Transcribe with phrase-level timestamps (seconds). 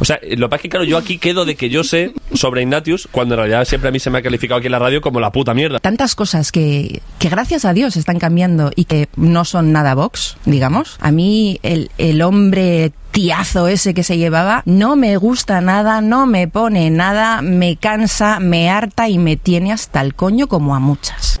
[0.00, 2.62] O sea, lo que es que claro, yo aquí quedo de que yo sé sobre
[2.62, 5.00] Ignatius, cuando en realidad siempre a mí se me ha calificado aquí en la radio
[5.00, 5.78] como la puta mierda.
[5.80, 10.36] Tantas cosas que, que gracias a Dios están cambiando y que no son nada Vox,
[10.44, 10.96] digamos.
[11.00, 16.26] A mí el, el hombre tiazo ese que se llevaba no me gusta nada, no
[16.26, 20.80] me pone nada, me cansa, me harta y me tiene hasta el coño como a
[20.80, 21.40] muchas.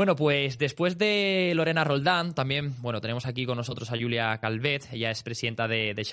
[0.00, 4.88] Bueno, pues después de Lorena Roldán, también, bueno, tenemos aquí con nosotros a Julia Calvet,
[4.94, 6.06] ella es presidenta de, de.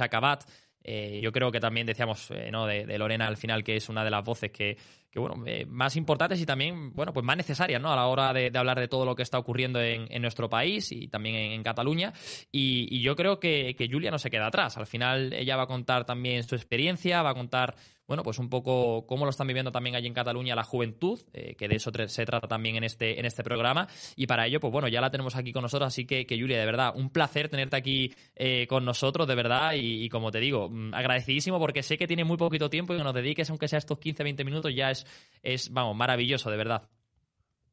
[0.84, 2.66] Eh, yo creo que también decíamos eh, ¿no?
[2.66, 4.78] de, Lorena al final que es una de las voces que,
[5.10, 7.94] que bueno, eh, más importantes y también, bueno, pues más necesarias, ¿no?
[7.94, 11.08] A la hora de, hablar de todo lo que está ocurriendo en, nuestro país y
[11.08, 12.12] también en, Cataluña.
[12.52, 14.76] Y, y yo creo que Julia no se queda atrás.
[14.76, 17.76] Al final ella va a contar también su experiencia, va a contar
[18.08, 21.56] bueno, pues un poco cómo lo están viviendo también allí en Cataluña la juventud, eh,
[21.56, 23.88] que de eso se trata también en este, en este programa.
[24.16, 26.58] Y para ello, pues bueno, ya la tenemos aquí con nosotros, así que, que Julia,
[26.58, 30.40] de verdad, un placer tenerte aquí eh, con nosotros, de verdad, y, y como te
[30.40, 33.68] digo, mm, agradecidísimo porque sé que tiene muy poquito tiempo y que nos dediques, aunque
[33.68, 35.06] sea estos 15, 20 minutos, ya es,
[35.44, 36.84] es vamos, maravilloso, de verdad.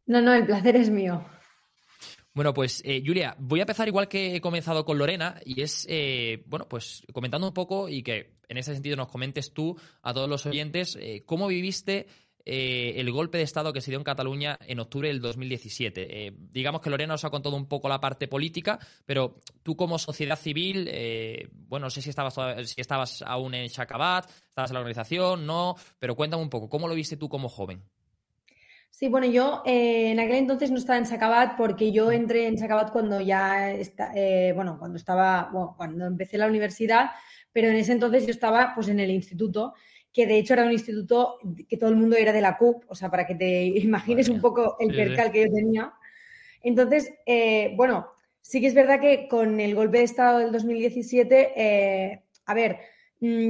[0.06, 1.24] No, no, el placer es mío.
[2.34, 5.86] Bueno, pues eh, Julia, voy a empezar igual que he comenzado con Lorena y es,
[5.88, 10.12] eh, bueno, pues comentando un poco y que en ese sentido nos comentes tú a
[10.12, 12.08] todos los oyentes eh, cómo viviste
[12.44, 16.26] eh, el golpe de Estado que se dio en Cataluña en octubre del 2017.
[16.26, 19.96] Eh, digamos que Lorena nos ha contado un poco la parte política, pero tú como
[19.96, 20.90] sociedad civil,
[21.68, 22.36] bueno, no sé si estabas,
[22.68, 26.88] si estabas aún en Shakabat, estabas en la organización, no, pero cuéntame un poco, ¿cómo
[26.88, 27.82] lo viste tú como joven?
[28.96, 32.56] Sí, bueno, yo eh, en aquel entonces no estaba en Sacabat porque yo entré en
[32.56, 37.10] Sacabat cuando ya está, eh, bueno, cuando estaba, bueno, cuando empecé la universidad,
[37.52, 39.74] pero en ese entonces yo estaba pues en el instituto
[40.12, 41.38] que de hecho era un instituto
[41.68, 44.40] que todo el mundo era de la CUP, o sea, para que te imagines un
[44.40, 45.92] poco el percal que yo tenía.
[46.62, 48.06] Entonces, eh, bueno,
[48.42, 52.78] sí que es verdad que con el golpe de Estado del 2017, eh, a ver,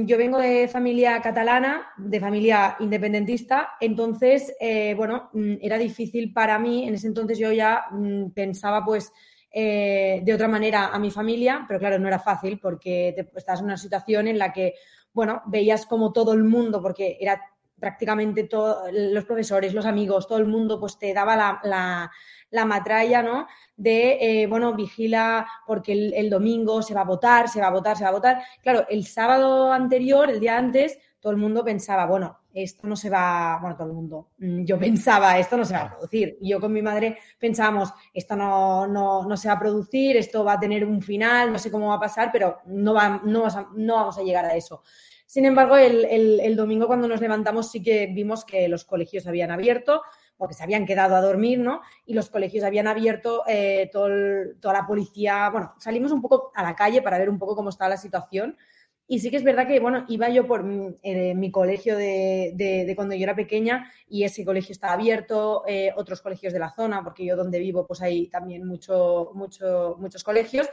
[0.05, 6.59] yo vengo de familia catalana, de familia independentista, entonces, eh, bueno, mm, era difícil para
[6.59, 9.11] mí, en ese entonces yo ya mm, pensaba pues
[9.57, 13.67] de otra manera a mi familia, pero claro, no era fácil porque te, estás en
[13.67, 14.73] una situación en la que
[15.15, 17.41] bueno, veías como todo el mundo, porque era
[17.79, 22.11] prácticamente todos los profesores, los amigos, todo el mundo, pues te daba la,
[22.65, 23.47] matralla, ¿no?
[23.75, 27.97] De, eh, bueno, vigila porque el, domingo se va a votar, se va a votar,
[27.97, 28.43] se va a votar.
[28.61, 33.09] Claro, el sábado anterior, el día antes, todo el mundo pensaba, bueno, esto no se
[33.09, 36.37] va, bueno, todo el mundo, mm, yo pensaba, esto no se va a producir.
[36.39, 40.43] Y yo con mi madre pensábamos, esto no, no, no, se va a producir, esto
[40.43, 43.47] va a tener un final, no sé cómo va a pasar, pero no, va, no,
[43.75, 44.83] no vamos a llegar a eso.
[45.25, 50.01] Sin embargo, el, domingo cuando nos levantamos sí que vimos que los colegios habían abierto,
[50.37, 51.81] porque se habían quedado a dormir, ¿no?
[52.05, 56.75] Y los colegios habían abierto, eh, toda la policía, bueno, salimos un poco a la
[56.75, 58.57] calle para ver un poco cómo estaba la situación.
[59.07, 60.65] Y sí que es verdad que, bueno, iba yo por
[61.03, 66.21] eh, mi colegio de, cuando yo era pequeña y ese colegio estaba abierto, eh, otros
[66.21, 70.67] colegios de la zona, porque yo donde vivo pues hay también mucho, mucho, muchos colegios.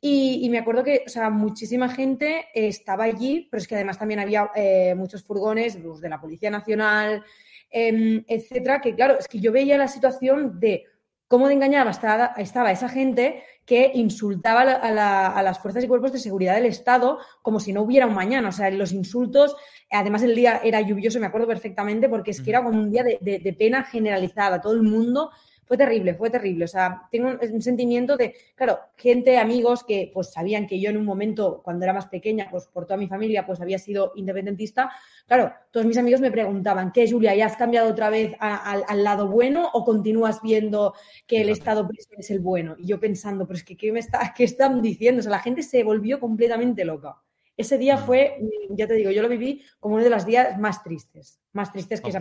[0.00, 4.20] Y, me acuerdo que, o sea, muchísima gente estaba allí, pero es que además también
[4.20, 7.24] había eh, muchos furgones los de la Policía Nacional,
[7.70, 10.84] em, etcétera, que claro, es que yo veía la situación de
[11.28, 16.20] cómo de engañada estaba, estaba esa gente que insultaba a, las fuerzas y cuerpos de
[16.20, 18.50] seguridad del Estado como si no hubiera un mañana.
[18.50, 19.56] O sea, los insultos,
[19.90, 23.02] además el día era lluvioso, me acuerdo perfectamente, porque es que era como un día
[23.02, 24.60] de pena generalizada.
[24.60, 25.30] Todo el mundo
[25.66, 26.64] fue terrible, fue terrible.
[26.64, 30.96] O sea, tengo un, sentimiento de, claro, gente, amigos que pues sabían que yo en
[30.96, 34.90] un momento, cuando era más pequeña, pues por toda mi familia, pues había sido independentista.
[35.26, 39.28] Claro, todos mis amigos me preguntaban, ¿qué, Julia, ya has cambiado otra vez al lado
[39.28, 40.94] bueno o continúas viendo
[41.26, 42.76] que el Estado es el bueno?
[42.78, 45.18] Y yo pensando, pero es que, ¿qué, me está, ¿qué están diciendo?
[45.20, 47.16] O sea, la gente se volvió completamente loca.
[47.56, 48.38] Ese día fue,
[48.70, 52.02] ya te digo, yo lo viví como uno de los días más tristes, más tristes
[52.02, 52.12] que,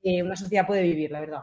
[0.00, 1.42] que una sociedad puede vivir, la verdad.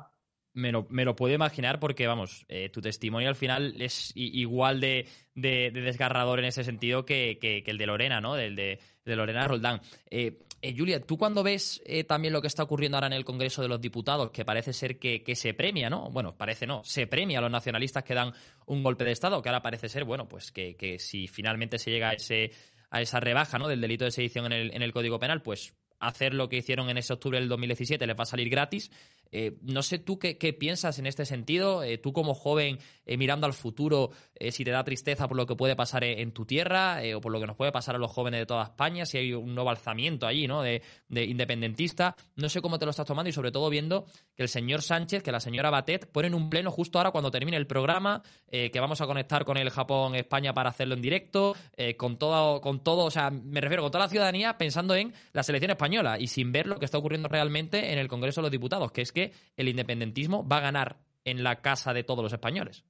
[0.54, 4.82] Me lo, me lo, puedo imaginar porque, vamos, eh, tu testimonio al final es igual
[4.82, 8.36] de, desgarrador en ese sentido que, el de Lorena, ¿no?
[8.36, 9.82] Del de, Lorena Roldán.
[10.10, 13.62] Eh, eh, Julia, tú cuando ves también lo que está ocurriendo ahora en el Congreso
[13.62, 16.10] de los Diputados, que parece ser que, se premia, ¿no?
[16.12, 18.34] Bueno, parece no, se premia a los nacionalistas que dan
[18.66, 21.92] un golpe de Estado, que ahora parece ser, bueno, pues que, que si finalmente se
[21.92, 22.52] llega a, ese,
[22.90, 23.68] a esa rebaja, ¿no?
[23.70, 26.90] Del delito de sedición en el, en el Código Penal, pues hacer lo que hicieron
[26.90, 28.92] en ese octubre del 2017 les va a salir gratis.
[29.32, 33.48] Eh, no sé tú qué, piensas en este sentido, eh, tú como joven eh, mirando
[33.48, 34.12] al futuro,
[34.50, 37.40] si te da tristeza por lo que puede pasar en, tu tierra o por lo
[37.40, 40.26] que nos puede pasar a los jóvenes de toda España, si hay un nuevo alzamiento
[40.26, 40.64] allí, ¿no?
[40.64, 44.06] De, independentista, no sé cómo te lo estás tomando y sobre todo viendo
[44.36, 47.56] que el señor Sánchez, que la señora Batet ponen un pleno justo ahora cuando termine
[47.56, 51.56] el programa, que vamos a conectar con el Japón-España para hacerlo en directo,
[51.98, 55.44] con todo, con todo, o sea, me refiero con toda la ciudadanía pensando en la
[55.44, 58.52] selección española y sin ver lo que está ocurriendo realmente en el Congreso de los
[58.52, 59.21] Diputados, que es que
[59.58, 62.86] el independentismo va a ganar en la casa de todos los españoles.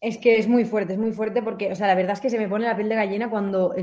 [0.00, 2.28] Es que es muy fuerte, es muy fuerte porque, o sea, la verdad es que
[2.28, 3.74] se me pone la piel de gallina cuando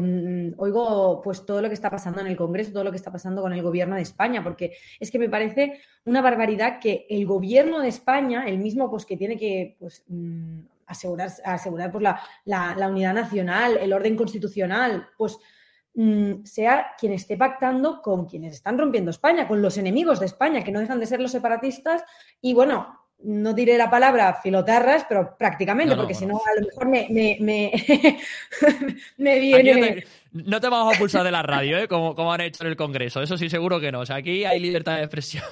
[0.57, 3.41] oigo pues todo lo que está pasando en el Congreso, todo lo que está pasando
[3.41, 7.79] con el gobierno de España, porque es que me parece una barbaridad que el gobierno
[7.79, 12.87] de España, el mismo pues que tiene que pues, mm, asegurar, asegurar pues, la, la
[12.87, 15.39] unidad nacional, el orden constitucional, pues
[15.93, 20.63] Mm, sea quien esté pactando con quienes están rompiendo España, con los enemigos de España,
[20.63, 22.03] que no dejan de ser los separatistas.
[22.39, 26.87] Y bueno, no diré la palabra filotarras, pero prácticamente, porque si no, a lo mejor
[26.87, 27.71] me, me,
[29.39, 30.05] viene.
[30.31, 31.87] No te, vamos a pulsar de la radio, ¿eh?
[31.87, 33.21] como, como han hecho en el Congreso.
[33.21, 33.99] Eso sí, seguro que no.
[33.99, 35.43] O sea, aquí hay libertad de expresión.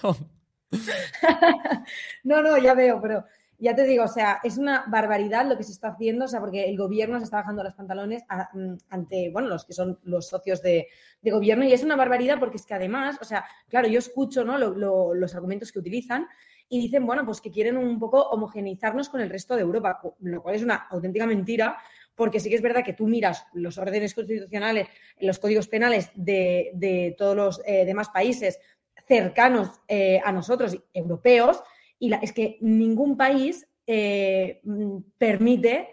[2.23, 3.25] no, no, ya veo, pero
[3.59, 6.39] ya te digo, o sea, es una barbaridad lo que se está haciendo, o sea,
[6.39, 8.23] porque el gobierno se está bajando los pantalones
[8.53, 10.87] mm, ante, bueno, los que son los socios de,
[11.21, 14.57] gobierno y es una barbaridad porque es que además, o sea, claro, yo escucho, ¿no?
[14.57, 16.27] los argumentos que utilizan
[16.69, 20.41] y dicen, bueno, pues que quieren un poco homogeneizarnos con el resto de Europa, lo
[20.41, 21.77] cual es una auténtica mentira
[22.15, 24.87] porque sí que es verdad que tú miras los órdenes constitucionales,
[25.19, 28.59] los códigos penales de, todos los eh, demás países
[29.07, 31.63] cercanos eh, a nosotros, europeos,
[31.99, 35.87] y es que ningún país eh, mm, permite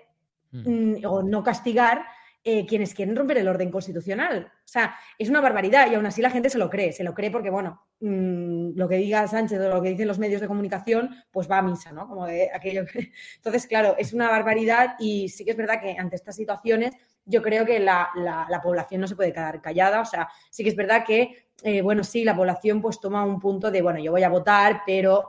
[0.53, 0.71] mm.
[0.71, 2.05] Mm, o no castigar
[2.45, 4.53] eh, quienes quieren romper el orden constitucional.
[4.59, 6.93] O sea, es una barbaridad y aún así la gente se lo cree.
[6.93, 10.41] Se lo cree porque, bueno, lo que diga Sánchez o lo que dicen los medios
[10.41, 12.07] de comunicación, pues va a misa, ¿no?
[12.07, 12.85] Como de aquello.
[13.37, 16.95] Entonces, claro, es una barbaridad y sí que es verdad que ante estas situaciones
[17.25, 20.01] yo creo que la, la población no se puede quedar callada.
[20.01, 23.41] O sea, sí que es verdad que eh, bueno, sí, la población pues toma un
[23.41, 25.29] punto de, bueno, yo voy a votar, pero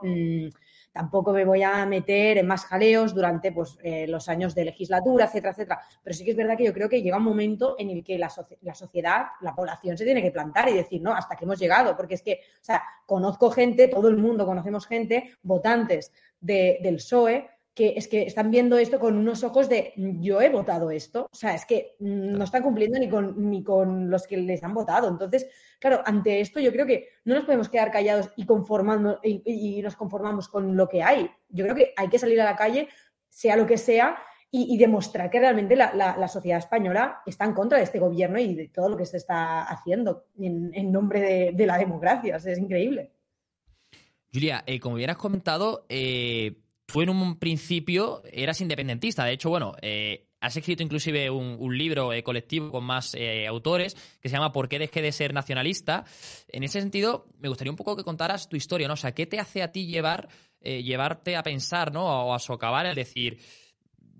[0.92, 5.26] tampoco me voy a meter en más jaleos durante pues, eh, los años de legislatura,
[5.26, 5.80] etcétera, etcétera.
[6.02, 8.18] Pero sí que es verdad que yo creo que llega un momento en el que
[8.18, 11.96] la, sociedad, la población se tiene que plantar y decir, no, hasta que hemos llegado,
[11.96, 17.48] porque es que, o sea, conozco gente, todo el mundo conocemos gente, votantes del PSOE,
[17.78, 21.28] que es que están viendo esto con unos ojos de yo he votado esto.
[21.30, 24.74] O sea, es que no están cumpliendo ni con, ni con los que les han
[24.74, 25.06] votado.
[25.06, 25.46] Entonces,
[25.78, 29.96] claro, ante esto yo creo que no nos podemos quedar callados y conformando y, nos
[29.96, 31.30] conformamos con lo que hay.
[31.48, 32.88] Yo creo que hay que salir a la calle,
[33.28, 34.18] sea lo que sea,
[34.50, 38.68] y, demostrar que realmente la, sociedad española está en contra de este gobierno y de
[38.68, 42.36] todo lo que se está haciendo en, nombre de, la democracia.
[42.36, 43.12] es increíble.
[44.32, 46.56] Julia, eh, como bien has comentado, eh,
[46.86, 49.24] tú en un principio eras independentista.
[49.24, 53.94] De hecho, bueno, eh, has escrito inclusive un, libro eh, colectivo con más eh, autores
[54.20, 56.04] que se llama ¿Por qué dejé de ser nacionalista?
[56.48, 58.94] En ese sentido, me gustaría un poco que contaras tu historia, ¿no?
[58.94, 60.28] O sea, ¿qué te hace a ti llevar,
[60.60, 62.04] llevarte a pensar, ¿no?
[62.04, 63.38] O a socavar el decir,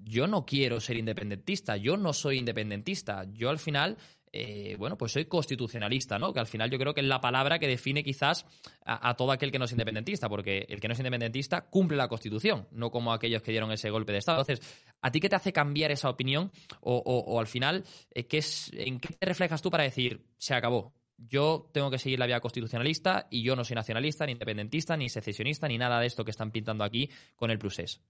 [0.08, 3.96] yo no quiero ser independentista, yo no soy independentista, yo al final
[4.32, 6.32] eh, bueno, pues soy constitucionalista, ¿no?
[6.32, 8.46] Que al final yo creo que es la palabra que define quizás
[8.84, 12.08] a, todo aquel que no es independentista, porque el que no es independentista cumple la
[12.08, 14.40] Constitución, no como aquellos que dieron ese golpe de Estado.
[14.40, 16.50] Entonces, ¿a ti qué te hace cambiar esa opinión?
[16.80, 20.94] O, al final, eh, ¿qué es, ¿en qué te reflejas tú para decir, se acabó?
[21.16, 25.08] Yo tengo que seguir la vía constitucionalista y yo no soy nacionalista, ni independentista, ni
[25.08, 28.00] secesionista, ni nada de esto que están pintando aquí con el Prusés.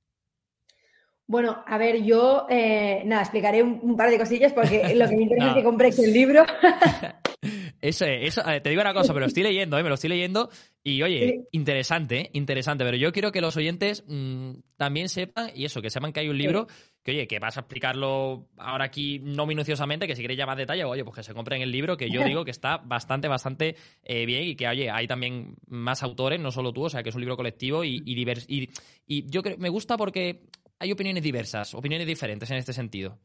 [1.29, 5.25] Bueno, a ver, yo, eh, nada, explicaré un, par de cosillas porque lo que me
[5.25, 6.43] interesa es que compréis el libro.
[7.83, 9.83] eso, eso te digo una cosa, me lo estoy leyendo, ¿eh?
[9.83, 10.49] me lo estoy leyendo
[10.83, 12.31] y oye, interesante, ¿eh?
[12.33, 16.21] interesante, pero yo quiero que los oyentes mm, también sepan, y eso, que sepan que
[16.21, 16.67] hay un libro
[17.03, 20.57] que, oye, que vas a explicarlo ahora aquí no minuciosamente, que si queréis ya más
[20.57, 23.77] detalle, oye, pues que se compren el libro, que yo digo que está bastante, bastante
[24.03, 27.11] eh, bien y que, oye, hay también más autores, no solo tú, o sea, que
[27.11, 28.19] es un libro colectivo y, y,
[28.49, 28.71] y,
[29.07, 30.41] y yo creo, me gusta porque
[30.79, 33.19] hay opiniones diversas, opiniones diferentes en este sentido.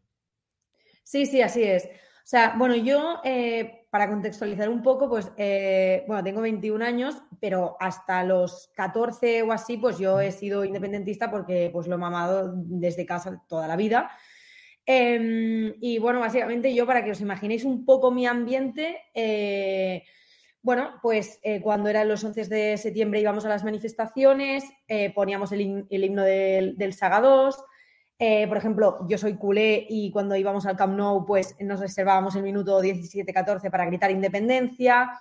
[1.04, 1.86] Sí, sí, así es.
[1.86, 7.22] O sea, bueno, yo, eh, para contextualizar un poco, pues, eh, bueno, tengo 21 años,
[7.42, 11.98] pero hasta los 14 o así, pues yo he sido independentista porque, pues, lo he
[11.98, 14.10] mamado desde casa toda la vida.
[14.86, 20.04] Em, y bueno, básicamente yo, para que os imaginéis un poco mi ambiente, eh,
[20.64, 25.52] bueno, pues eh, cuando eran los 11 de septiembre íbamos a las manifestaciones, eh, poníamos
[25.52, 27.64] el, himno del, Saga 2.
[28.18, 32.38] Eh, por ejemplo, yo soy culé y cuando íbamos al Camp Nou, pues nos reservábamos
[32.38, 35.12] el minuto 17-14 para gritar independencia.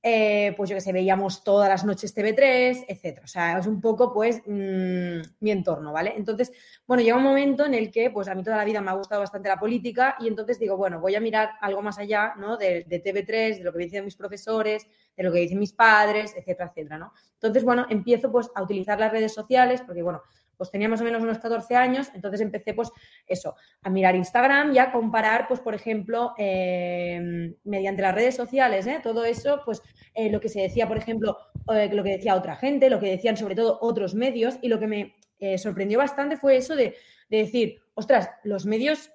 [0.00, 3.24] Eh, pues yo que sé, veíamos todas las noches TV3, etcétera.
[3.24, 6.14] O sea, es un poco, pues, mm, mi entorno, ¿vale?
[6.16, 6.52] Entonces,
[6.86, 8.94] bueno, llega un momento en el que, pues, a mí toda la vida me ha
[8.94, 12.56] gustado bastante la política y entonces digo, bueno, voy a mirar algo más allá, ¿no?
[12.56, 14.86] De, TV3, de lo que dicen mis profesores,
[15.16, 17.12] de lo que dicen mis padres, etcétera, etcétera, ¿no?
[17.34, 20.22] Entonces, bueno, empiezo, pues, a utilizar las redes sociales porque, bueno,
[20.58, 22.90] pues tenía más o menos unos 14 años, entonces empecé pues
[23.26, 28.86] eso, a mirar Instagram y a comparar, pues por ejemplo, eh, mediante las redes sociales,
[28.86, 29.00] ¿eh?
[29.02, 29.80] todo eso, pues
[30.14, 33.36] eh, lo que se decía, por ejemplo, lo que decía otra gente, lo que decían
[33.36, 35.14] sobre todo otros medios y lo que me
[35.56, 36.96] sorprendió bastante fue eso de,
[37.28, 39.10] de decir, ostras, los medios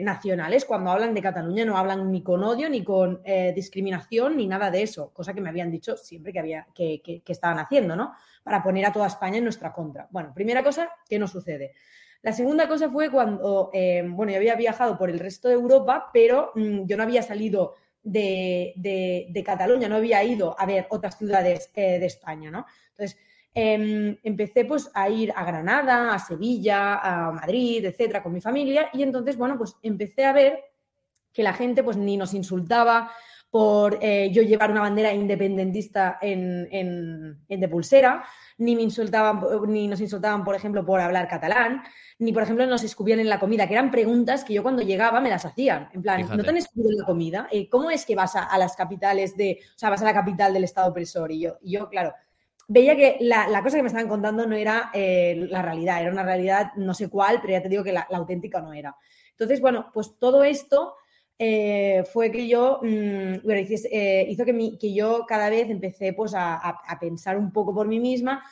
[0.00, 3.22] nacionales cuando hablan de Cataluña no hablan ni con odio, ni con
[3.54, 7.22] discriminación, ni nada de eso, cosa que me habían dicho siempre que, había, que, que,
[7.22, 8.12] que estaban haciendo, ¿no?
[8.48, 10.08] para poner a toda España en nuestra contra.
[10.10, 11.74] Bueno, primera cosa que no sucede.
[12.22, 16.08] La segunda cosa fue cuando, eh, bueno, yo había viajado por el resto de Europa,
[16.14, 21.70] pero mm, yo no había salido de, Cataluña, no había ido a ver otras ciudades
[21.74, 22.64] eh, de España, ¿no?
[22.90, 23.18] Entonces,
[23.58, 28.90] em, empecé pues a ir a Granada, a Sevilla, a Madrid, etcétera, con mi familia,
[28.92, 30.64] y entonces, bueno, pues empecé a ver
[31.32, 33.10] que la gente pues ni nos insultaba,
[33.50, 38.24] por eh, yo llevar una bandera independentista en, en, de pulsera,
[38.58, 41.82] ni me insultaban, ni nos insultaban, por ejemplo, por hablar catalán,
[42.18, 45.20] ni, por ejemplo, nos escupían en la comida, que eran preguntas que yo cuando llegaba
[45.20, 45.88] me las hacían.
[45.92, 47.48] En plan, ¿no te han escupido en la comida?
[47.50, 50.52] Eh, ¿Cómo es que vas a, las capitales de, o sea, vas a la capital
[50.52, 51.32] del Estado opresor?
[51.32, 52.12] Y yo, yo claro,
[52.68, 56.22] veía que la, cosa que me estaban contando no era eh, la realidad, era una
[56.22, 58.96] realidad no sé cuál, pero ya te digo que la, la auténtica no era.
[59.30, 60.94] Entonces, bueno, pues todo esto
[61.38, 63.60] eh, fue que yo, mm, bueno,
[63.92, 68.00] eh, hizo que, que, yo cada vez empecé pues, a, pensar un poco por mí
[68.00, 68.42] misma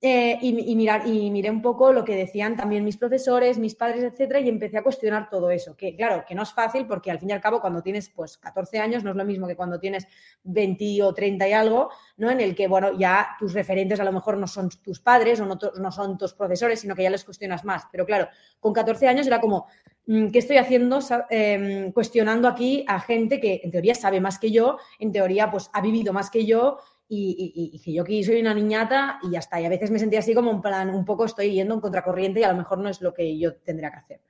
[0.00, 4.04] eh, y, mirar, y miré un poco lo que decían también mis profesores, mis padres,
[4.04, 5.76] etcétera, y empecé a cuestionar todo eso.
[5.76, 8.38] Que claro, que no es fácil porque al fin y al cabo cuando tienes pues
[8.38, 10.06] 14 años no es lo mismo que cuando tienes
[10.44, 12.30] 20 o 30 y algo, ¿no?
[12.30, 15.46] En el que, bueno, ya tus referentes a lo mejor no son tus padres o
[15.46, 17.86] no, son tus profesores, sino que ya les cuestionas más.
[17.90, 18.28] Pero claro,
[18.60, 19.66] con 14 años era como,
[20.06, 24.52] mm, ¿qué estoy haciendo em, cuestionando aquí a gente que en teoría sabe más que
[24.52, 26.78] yo, en teoría pues ha vivido más que yo
[27.08, 29.60] y, que yo aquí soy una niñata y ya está.
[29.60, 32.40] Y a veces me sentía así como en plan, un poco estoy yendo en contracorriente
[32.40, 34.20] y a lo mejor no es lo que yo tendría que hacer.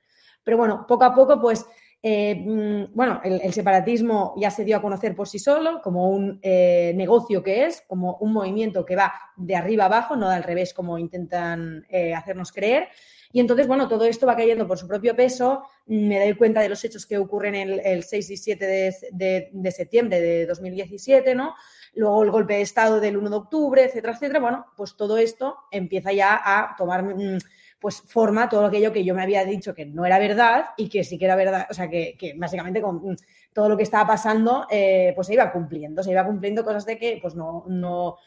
[0.43, 1.65] Pero bueno, poco a poco pues
[2.01, 6.39] eh, mm, bueno, el, separatismo ya se dio a conocer por sí solo como un
[6.41, 10.73] eh, negocio que es, como un movimiento que va de arriba abajo, no al revés
[10.73, 12.87] como intentan eh, hacernos creer.
[13.31, 15.63] Y entonces, bueno, todo esto va cayendo por su propio peso.
[15.85, 18.65] Me doy cuenta de los hechos que ocurren el, el 6 y 7
[19.11, 21.53] de, septiembre de 2017, ¿no?
[21.95, 24.39] Luego el golpe de Estado del 1 de octubre, etcétera, etcétera.
[24.39, 27.03] Bueno, pues todo esto empieza ya a tomar...
[27.03, 27.37] Mm,
[27.79, 31.03] pues forma todo aquello que yo me había dicho que no era verdad y que
[31.03, 33.15] sí que era verdad, o sea, que, básicamente con
[33.53, 36.97] todo lo que estaba pasando, eh, pues se iba cumpliendo, se iba cumpliendo cosas de
[36.97, 38.17] que pues no, no,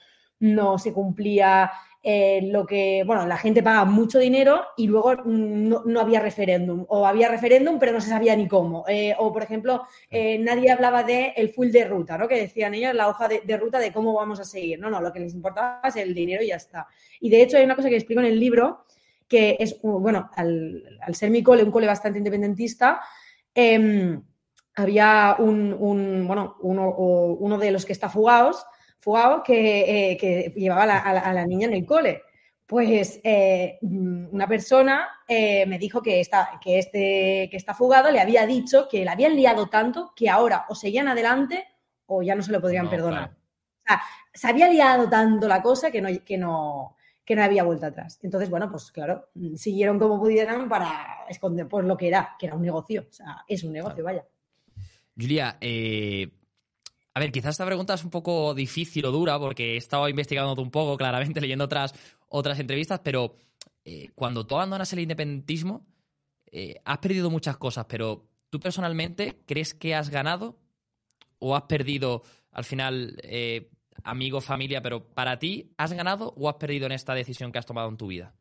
[0.41, 1.71] no se cumplía
[2.03, 7.07] eh, lo que, bueno, la gente paga mucho dinero y luego no, había referéndum, o
[7.07, 11.33] había referéndum pero no se sabía ni cómo, eh, o por ejemplo, nadie hablaba de
[11.37, 12.29] el full de ruta, ¿no?
[12.29, 15.01] Que decían ellos, la hoja de, de, ruta de cómo vamos a seguir, no, no,
[15.01, 16.89] lo que les importaba es el dinero y ya está.
[17.21, 18.85] Y de hecho hay una cosa que explico en el libro,
[19.33, 23.01] que es, bueno, al, ser mi cole, un cole bastante independentista,
[23.55, 24.23] em,
[24.75, 28.63] había un, bueno, uno, de los que está fugados,
[29.03, 32.23] fugado que, eh, llevaba a, la, niña en el cole.
[32.65, 38.47] Pues eh, una persona eh, me dijo que, está, que, este, que fugado le había
[38.47, 41.67] dicho que le habían liado tanto que ahora o seguían adelante
[42.07, 43.31] o ya no se lo podrían perdonar.
[43.31, 47.65] O sea, se había liado tanto la cosa que no, que no, que no había
[47.65, 48.21] vuelta atrás.
[48.23, 52.55] Entonces, bueno, pues claro, siguieron como pudieran para esconder por lo que era, que era
[52.55, 53.07] un negocio.
[53.11, 54.25] O sea, es un negocio, vaya.
[55.19, 56.31] Julia, eh,
[57.15, 60.61] a ver, quizás esta pregunta es un poco difícil o dura porque he estado investigando
[60.61, 61.95] un poco, claramente, leyendo otras,
[62.29, 63.37] otras entrevistas, pero
[63.85, 65.87] eh, cuando tú abandonas el independentismo,
[66.51, 70.59] eh, has perdido muchas cosas, pero tú personalmente, ¿crees que has ganado
[71.39, 73.17] o has perdido al final
[74.05, 77.67] amigo, familia, pero para ti, ¿has ganado o has perdido en esta decisión que has
[77.67, 78.35] tomado en tu vida?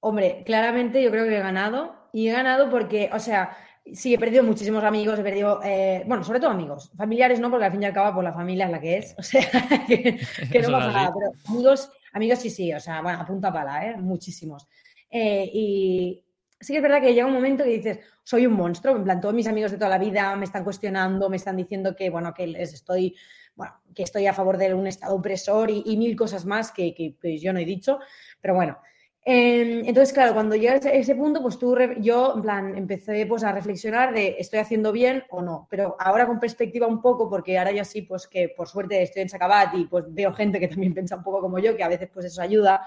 [0.00, 3.56] Hombre, claramente yo creo que he ganado y he ganado porque, o sea,
[3.94, 7.66] sí, he perdido muchísimos amigos, he perdido, eh, bueno, sobre todo amigos, familiares no, porque
[7.66, 9.42] al fin y al cabo, pues la familia es la que es, o sea,
[9.86, 10.18] que,
[10.62, 13.96] no pasa nada, pero amigos, amigos sí, sí, o sea, bueno, a punta pala, ¿eh?
[13.96, 14.68] Muchísimos.
[15.10, 16.24] Eh, y
[16.60, 19.20] sí que es verdad que llega un momento que dices, soy un monstruo, en plan,
[19.20, 22.32] todos mis amigos de toda la vida me están cuestionando, me están diciendo que, bueno,
[22.34, 23.16] que les estoy
[23.56, 27.42] bueno, que estoy a favor de un Estado opresor y, mil cosas más que, pues,
[27.42, 27.98] yo no he dicho,
[28.40, 28.78] pero bueno.
[29.22, 33.44] Em, entonces, claro, cuando llegas a ese punto, pues tú, yo, en plan, empecé pues
[33.44, 37.58] a reflexionar de estoy haciendo bien o no, pero ahora con perspectiva un poco, porque
[37.58, 40.68] ahora ya sí, pues que por suerte estoy en Sacabat y pues veo gente que
[40.68, 42.86] también piensa un poco como yo, que a veces pues eso ayuda,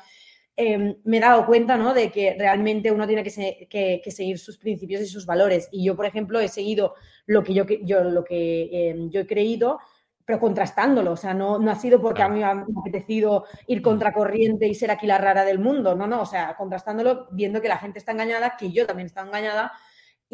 [0.56, 1.93] em, me he dado cuenta, ¿no?
[1.93, 5.69] De que realmente uno tiene que, que, seguir sus principios y sus valores.
[5.72, 6.96] Y yo, por ejemplo, he seguido
[7.28, 9.80] lo que yo, yo, lo que, em, yo he creído
[10.26, 13.80] pero contrastándolo, o sea, no, no ha sido porque a mí me ha apetecido ir
[13.80, 13.84] mm.
[13.84, 17.68] contracorriente y ser aquí la rara del mundo, no, no, o sea, contrastándolo, viendo que
[17.68, 19.74] la gente está engañada, que yo también estaba engañada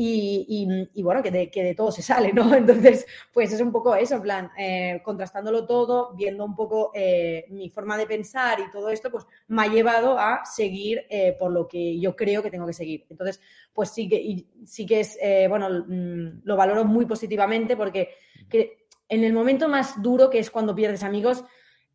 [0.01, 2.53] y, y, bueno, que de, que de, todo se sale, ¿no?
[2.55, 7.45] Entonces, pues es un poco eso, en plan, eh, contrastándolo todo, viendo un poco eh,
[7.49, 11.51] mi forma de pensar y todo esto, pues me ha llevado a seguir eh, por
[11.51, 13.05] lo que yo creo que tengo que seguir.
[13.09, 13.41] Entonces,
[13.73, 15.17] pues sí que, y, sí que es,
[15.49, 18.09] bueno, mm, lo valoro muy positivamente porque
[18.49, 21.43] que, en el momento más duro, que es cuando pierdes amigos,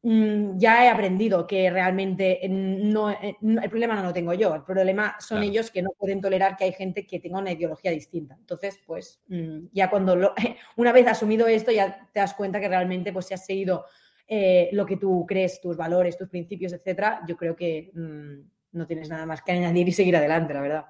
[0.02, 4.64] mm, ya he aprendido que realmente eh, no, el problema no lo tengo yo, el
[4.64, 8.36] problema son ellos que no pueden tolerar que hay gente que tenga una ideología distinta.
[8.38, 10.34] Entonces, pues mm, ya cuando lo,
[10.76, 13.86] una vez asumido esto, ya te das cuenta que realmente pues si has seguido
[14.26, 18.86] eh, lo que tú crees, tus valores, tus principios, etcétera, yo creo que mm, no
[18.86, 20.84] tienes nada más que añadir y seguir adelante, la verdad.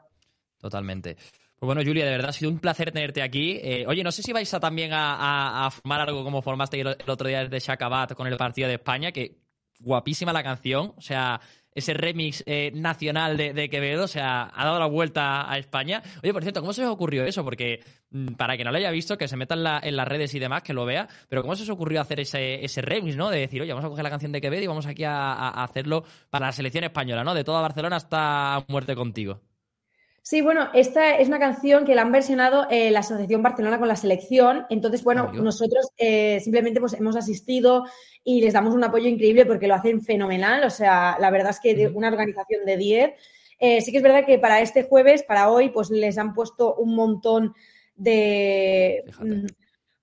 [0.59, 1.17] Totalmente.
[1.65, 3.59] Pues bueno, Julia, de verdad ha sido un placer tenerte aquí.
[3.63, 7.43] Eh, oye, no sé si vais también a, formar algo como formaste el, otro día
[7.43, 9.39] desde Shacabat con el partido de España, que
[9.81, 11.41] guapísima la canción, o sea,
[11.73, 16.03] ese remix eh, nacional de, Quevedo, o sea, ha dado la vuelta a España.
[16.23, 17.43] Oye, por cierto, ¿cómo se os ocurrió eso?
[17.45, 20.39] Porque mm, para que no lo haya visto, que se meta en, las redes y
[20.39, 23.31] demás, que lo vea, pero ¿cómo se os ocurrió hacer ese remix, ¿no?
[23.31, 26.05] De decir, oye, vamos a coger la canción de Quevedo y vamos aquí a hacerlo
[26.29, 27.33] para la selección española, ¿no?
[27.33, 29.41] De toda Barcelona hasta muerte contigo.
[30.27, 33.89] Sí, bueno, esta es una canción que la han versionado eh, la Asociación Barcelona con
[33.89, 34.65] la selección.
[34.71, 37.85] Entonces, bueno, nosotros eh, simplemente pues, hemos asistido
[38.25, 40.65] y les damos un apoyo increíble porque lo hacen fenomenal.
[40.65, 43.11] O sea, la verdad es que de una organización de 10.
[43.59, 46.75] Eh, sí que es verdad que para este jueves, para hoy, pues les han puesto
[46.75, 47.55] un montón
[47.95, 49.05] de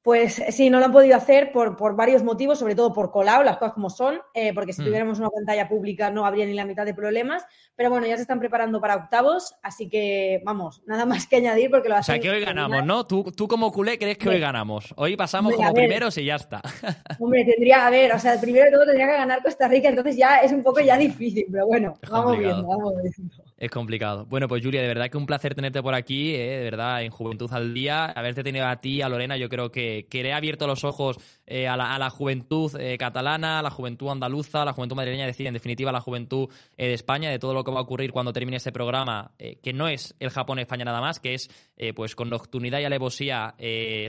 [0.04, 3.44] Pues sí, no lo han podido hacer por, por varios motivos, sobre todo por colado,
[3.44, 4.86] las cosas como son, eh, porque si Mm.
[4.86, 7.46] tuviéramos una pantalla pública no habría ni la mitad de problemas.
[7.76, 11.70] Pero bueno, ya se están preparando para octavos, así que vamos, nada más que añadir
[11.70, 13.06] porque lo O sea, que hoy ganamos, ¿no?
[13.06, 14.92] Tú, tú como culé crees que hoy ganamos.
[14.98, 16.62] Hoy pasamos como primeros y ya está.
[17.20, 20.18] Hombre, tendría, a ver, o sea, primero de todo tendría que ganar Costa Rica, entonces
[20.18, 23.44] ya es un poco ya difícil, pero bueno, vamos viendo, vamos viendo.
[23.62, 24.26] Es complicado.
[24.26, 27.12] Bueno, pues Julia, de verdad que un placer tenerte por aquí, eh, de verdad, en
[27.12, 28.06] Juventud al Día.
[28.06, 31.68] Haberte tenido a ti, a Lorena, yo creo que, que le abierto los ojos eh,
[31.68, 35.46] a, la, juventud eh, catalana, a la juventud andaluza, a la juventud madrileña, es decir,
[35.46, 38.12] en definitiva, a la juventud eh, de España, de todo lo que va a ocurrir
[38.12, 41.48] cuando termine este programa, que no es el Japón-España nada más, que es,
[41.96, 43.54] pues con nocturnidad y alevosía,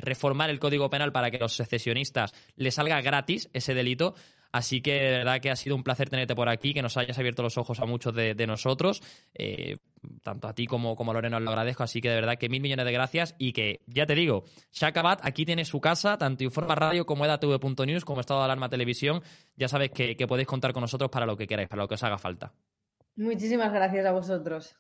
[0.01, 4.15] reformar el Código Penal para que a los secesionistas les salga gratis ese delito.
[4.53, 7.19] Así que de verdad que ha sido un placer tenerte por aquí, que nos hayas
[7.19, 9.03] abierto los ojos a muchos de, de nosotros.
[9.35, 9.79] Eh,
[10.23, 11.83] tanto a ti como, como a Lorena os lo agradezco.
[11.83, 13.35] Así que de verdad que mil millones de gracias.
[13.39, 18.05] Y que, ya te digo, Shakabat aquí tiene su casa, tanto Informa Radio como edatv.news,
[18.05, 19.23] como Estado de Alarma Televisión.
[19.57, 21.95] Ya sabes que, que podéis contar con nosotros para lo que queráis, para lo que
[21.95, 22.53] os haga falta.
[23.17, 24.77] Muchísimas gracias a vosotros.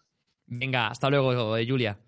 [0.47, 1.99] Venga, hasta luego, Julia.